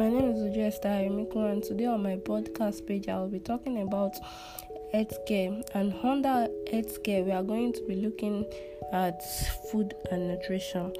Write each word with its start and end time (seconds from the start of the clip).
My 0.00 0.08
name 0.08 0.30
is 0.30 0.38
Ujesta 0.38 0.88
Emiko, 0.88 1.52
and 1.52 1.62
today 1.62 1.84
on 1.84 2.02
my 2.02 2.16
podcast 2.16 2.86
page, 2.86 3.06
I 3.08 3.18
will 3.18 3.28
be 3.28 3.38
talking 3.38 3.82
about 3.82 4.14
healthcare. 4.94 5.62
And 5.74 5.92
under 6.02 6.48
healthcare, 6.72 7.22
we 7.22 7.32
are 7.32 7.42
going 7.42 7.74
to 7.74 7.82
be 7.86 7.96
looking 7.96 8.46
at 8.94 9.22
food 9.70 9.92
and 10.10 10.26
nutrition. 10.26 10.94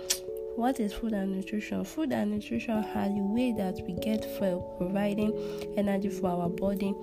What 0.57 0.81
is 0.81 0.93
food 0.93 1.15
and 1.15 1.35
nutrition? 1.35 1.83
Food 1.83 2.13
and 2.13 2.31
nutrition 2.31 2.75
are 2.75 3.09
the 3.09 3.23
way 3.23 3.55
that 3.57 3.81
we 3.87 3.95
get 3.95 4.23
fuel, 4.37 4.75
providing 4.77 5.33
energy 5.79 6.11
for 6.11 6.29
our 6.29 6.51
body 6.51 6.95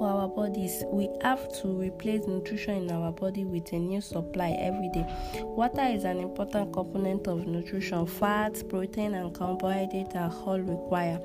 for 0.00 0.08
our 0.08 0.28
bodies, 0.28 0.82
we 0.90 1.10
have 1.20 1.52
to 1.60 1.68
replace 1.68 2.26
nutrition 2.26 2.88
in 2.88 2.90
our 2.90 3.12
body 3.12 3.44
with 3.44 3.70
a 3.74 3.78
new 3.78 4.00
supply 4.00 4.56
every 4.58 4.88
day. 4.94 5.04
Water 5.42 5.82
is 5.82 6.04
an 6.04 6.20
important 6.20 6.72
component 6.72 7.26
of 7.26 7.46
nutrition. 7.46 8.06
Fats, 8.06 8.62
protein, 8.62 9.12
and 9.12 9.34
carbohydrates 9.34 10.14
are 10.14 10.32
all 10.46 10.58
required. 10.58 11.20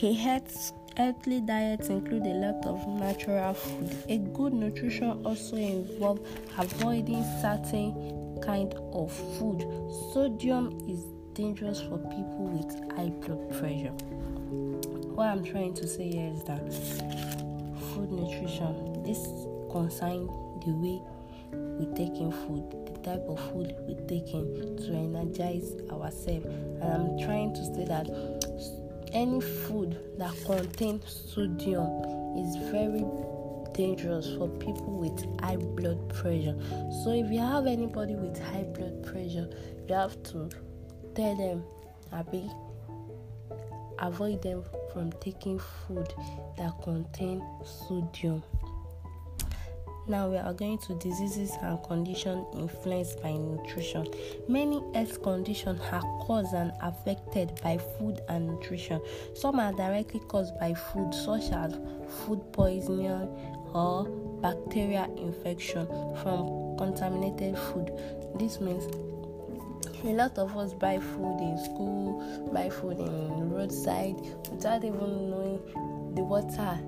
A 0.00 0.12
healthy 0.12 1.40
diet 1.40 1.90
include 1.90 2.24
a 2.24 2.34
lot 2.34 2.64
of 2.66 2.86
natural 2.86 3.52
food. 3.52 3.90
A 4.08 4.18
good 4.18 4.52
nutrition 4.52 5.20
also 5.26 5.56
involves 5.56 6.20
avoiding 6.56 7.24
certain 7.40 8.38
kind 8.44 8.72
of 8.92 9.10
food. 9.10 9.66
Sodium 10.12 10.68
is 10.88 11.04
dangerous 11.34 11.80
for 11.80 11.98
people 11.98 12.46
with 12.46 12.96
high 12.96 13.08
blood 13.08 13.50
pressure. 13.58 13.90
What 15.16 15.26
I'm 15.26 15.42
trying 15.42 15.74
to 15.74 15.88
say 15.88 16.08
here 16.10 16.32
is 16.32 16.44
that 16.44 17.51
food 17.94 18.10
nutrition. 18.10 19.02
This 19.02 19.18
concerns 19.70 20.30
the 20.64 20.72
way 20.72 21.00
we 21.78 21.86
take 21.94 22.18
in 22.20 22.30
food, 22.30 22.70
the 22.86 22.98
type 23.00 23.24
of 23.28 23.38
food 23.50 23.74
we 23.86 23.94
take 24.06 24.32
in 24.32 24.76
to 24.78 24.92
energize 24.92 25.74
ourselves. 25.90 26.46
And 26.46 26.84
I'm 26.84 27.18
trying 27.18 27.54
to 27.54 27.64
say 27.74 27.84
that 27.86 28.08
any 29.12 29.40
food 29.40 29.98
that 30.18 30.34
contains 30.44 31.32
sodium 31.34 31.88
is 32.38 32.56
very 32.70 33.04
dangerous 33.74 34.26
for 34.36 34.48
people 34.48 34.98
with 34.98 35.40
high 35.40 35.56
blood 35.56 36.08
pressure. 36.08 36.56
So 37.02 37.10
if 37.12 37.30
you 37.30 37.40
have 37.40 37.66
anybody 37.66 38.14
with 38.14 38.38
high 38.38 38.64
blood 38.64 39.02
pressure, 39.02 39.48
you 39.88 39.94
have 39.94 40.22
to 40.24 40.48
tell 41.14 41.36
them, 41.36 41.64
Abby, 42.12 42.50
avoid 44.02 44.42
them 44.42 44.64
from 44.92 45.12
taking 45.20 45.58
food 45.58 46.12
that 46.58 46.72
contain 46.82 47.42
sodium. 47.64 48.42
Now 50.08 50.28
we 50.28 50.36
are 50.36 50.52
going 50.52 50.78
to 50.78 50.98
diseases 50.98 51.52
and 51.62 51.80
conditions 51.84 52.44
influenced 52.54 53.22
by 53.22 53.32
nutrition. 53.32 54.04
Many 54.48 54.82
health 54.94 55.22
conditions 55.22 55.80
are 55.92 56.02
caused 56.22 56.52
and 56.54 56.72
affected 56.82 57.60
by 57.62 57.78
food 57.78 58.20
and 58.28 58.48
nutrition. 58.48 59.00
Some 59.34 59.60
are 59.60 59.72
directly 59.72 60.20
caused 60.26 60.58
by 60.58 60.74
food, 60.74 61.14
such 61.14 61.52
as 61.52 61.78
food 62.26 62.40
poisoning 62.52 63.28
or 63.72 64.04
bacterial 64.42 65.16
infection 65.16 65.86
from 66.20 66.76
contaminated 66.78 67.56
food. 67.56 67.92
This 68.40 68.60
means 68.60 68.84
a 70.04 70.12
lot 70.12 70.36
of 70.38 70.56
us 70.56 70.72
buy 70.74 70.98
food 70.98 71.38
in 71.40 71.58
school, 71.58 72.50
buy 72.52 72.68
food 72.68 72.98
in 72.98 73.50
roadside 73.50 74.16
without 74.50 74.84
even 74.84 75.30
knowing 75.30 76.12
the 76.14 76.22
water 76.22 76.78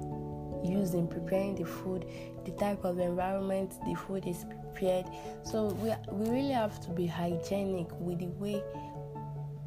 used 0.65 0.95
in 0.95 1.07
preparing 1.07 1.55
the 1.55 1.65
food, 1.65 2.07
the 2.45 2.51
type 2.53 2.85
of 2.85 2.99
environment 2.99 3.75
the 3.87 3.95
food 3.95 4.27
is 4.27 4.45
prepared. 4.45 5.07
So 5.45 5.67
we 5.83 5.93
we 6.11 6.31
really 6.31 6.53
have 6.53 6.81
to 6.87 6.91
be 6.91 7.07
hygienic 7.07 7.89
with 8.01 8.19
the 8.19 8.29
way 8.39 8.63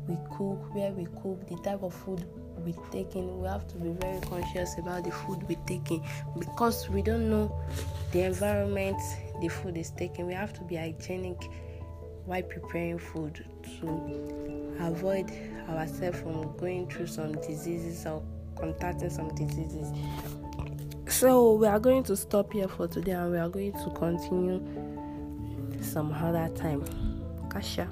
we 0.07 0.15
cook, 0.31 0.73
where 0.73 0.91
we 0.91 1.05
cook, 1.21 1.47
the 1.47 1.57
type 1.63 1.83
of 1.83 1.93
food 1.93 2.25
we 2.65 2.73
taking. 2.91 3.41
We 3.41 3.47
have 3.47 3.67
to 3.67 3.75
be 3.75 3.89
very 3.89 4.19
conscious 4.21 4.77
about 4.77 5.03
the 5.03 5.11
food 5.11 5.47
we 5.47 5.55
taking 5.67 6.03
because 6.37 6.89
we 6.89 7.01
don't 7.01 7.29
know 7.29 7.55
the 8.11 8.23
environment 8.23 8.99
the 9.41 9.49
food 9.49 9.77
is 9.77 9.91
taken. 9.91 10.27
We 10.27 10.33
have 10.33 10.53
to 10.53 10.61
be 10.63 10.75
hygienic 10.75 11.37
while 12.27 12.43
preparing 12.43 12.99
food 12.99 13.45
to 13.63 14.75
avoid 14.81 15.31
ourselves 15.69 16.19
from 16.19 16.55
going 16.57 16.87
through 16.89 17.07
some 17.07 17.31
diseases 17.41 18.05
or 18.05 18.21
contacting 18.59 19.09
some 19.09 19.33
diseases. 19.33 19.87
So 21.07 21.53
we 21.53 21.67
are 21.67 21.79
going 21.79 22.03
to 22.03 22.17
stop 22.17 22.51
here 22.51 22.67
for 22.67 22.87
today 22.87 23.13
and 23.13 23.31
we 23.31 23.37
are 23.37 23.47
going 23.49 23.71
to 23.71 23.89
continue 23.95 24.61
some 25.81 26.11
other 26.11 26.49
time. 26.53 26.83
Kasha. 27.49 27.87